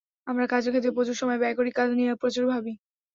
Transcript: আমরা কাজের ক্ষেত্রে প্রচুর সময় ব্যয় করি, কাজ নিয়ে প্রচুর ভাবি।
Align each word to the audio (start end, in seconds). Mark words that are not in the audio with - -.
আমরা 0.27 0.45
কাজের 0.47 0.71
ক্ষেত্রে 0.73 0.95
প্রচুর 0.97 1.15
সময় 1.21 1.39
ব্যয় 1.41 1.55
করি, 1.59 1.69
কাজ 1.71 1.89
নিয়ে 1.97 2.11
প্রচুর 2.21 2.43
ভাবি। 2.51 2.73